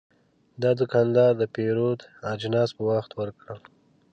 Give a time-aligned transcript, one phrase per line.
[0.61, 1.99] دا دوکاندار د پیرود
[2.33, 3.59] اجناس په وخت ورکړل.